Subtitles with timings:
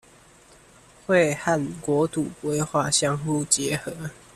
[1.05, 4.09] 會和國土規劃相互結合